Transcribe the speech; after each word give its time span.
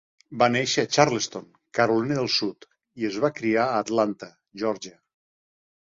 Va 0.43 0.45
néixer 0.53 0.85
a 0.85 0.89
Charleston, 0.95 1.43
Carolina 1.79 2.17
del 2.21 2.31
Sud 2.37 2.67
i 3.03 3.07
es 3.13 3.19
va 3.27 3.33
criar 3.41 3.67
a 3.67 3.85
Atlanta, 3.85 4.31
Georgia. 4.63 4.99